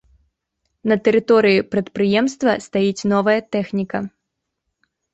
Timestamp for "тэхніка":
3.59-4.07